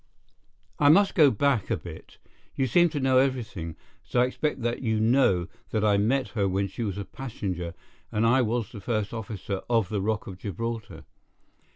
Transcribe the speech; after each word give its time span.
"I 0.79 0.89
must 0.89 1.13
go 1.13 1.29
back 1.29 1.69
a 1.69 1.77
bit. 1.77 2.17
You 2.55 2.65
seem 2.65 2.89
to 2.89 2.99
know 2.99 3.19
everything, 3.19 3.75
so 4.01 4.19
I 4.21 4.25
expect 4.25 4.63
that 4.63 4.81
you 4.81 4.99
know 4.99 5.47
that 5.69 5.83
I 5.85 5.97
met 5.97 6.29
her 6.29 6.47
when 6.47 6.67
she 6.69 6.81
was 6.81 6.97
a 6.97 7.05
passenger 7.05 7.75
and 8.11 8.25
I 8.25 8.41
was 8.41 8.69
first 8.69 9.13
officer 9.13 9.61
of 9.69 9.89
the 9.89 10.01
Rock 10.01 10.25
of 10.25 10.39
Gibraltar. 10.39 11.03